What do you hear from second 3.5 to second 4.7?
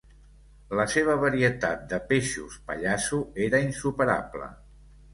insuperable.